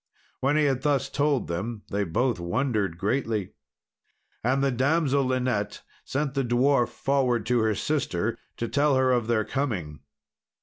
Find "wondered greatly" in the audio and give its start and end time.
2.39-3.51